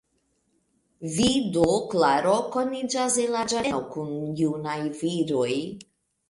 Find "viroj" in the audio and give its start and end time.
5.05-5.53